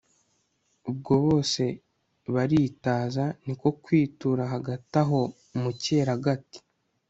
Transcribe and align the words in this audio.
ubwo 0.89 1.13
bose 1.25 1.63
baritaza, 2.33 3.25
ni 3.45 3.53
ko 3.61 3.69
kwitura 3.83 4.43
hagati 4.53 4.95
aho 5.03 5.21
mu 5.61 5.71
cyeragati 5.81 6.59